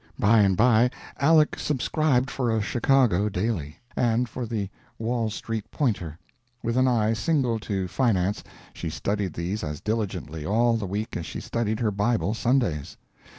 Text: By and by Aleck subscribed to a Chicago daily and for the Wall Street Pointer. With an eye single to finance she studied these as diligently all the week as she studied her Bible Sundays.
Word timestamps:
By 0.17 0.39
and 0.39 0.57
by 0.57 0.89
Aleck 1.17 1.59
subscribed 1.59 2.29
to 2.29 2.47
a 2.55 2.59
Chicago 2.59 3.29
daily 3.29 3.75
and 3.95 4.27
for 4.27 4.47
the 4.47 4.71
Wall 4.97 5.29
Street 5.29 5.69
Pointer. 5.69 6.17
With 6.63 6.75
an 6.75 6.87
eye 6.87 7.13
single 7.13 7.59
to 7.59 7.87
finance 7.87 8.43
she 8.73 8.89
studied 8.89 9.33
these 9.35 9.63
as 9.63 9.79
diligently 9.79 10.43
all 10.43 10.75
the 10.75 10.87
week 10.87 11.15
as 11.15 11.27
she 11.27 11.39
studied 11.39 11.81
her 11.81 11.91
Bible 11.91 12.33
Sundays. 12.33 12.97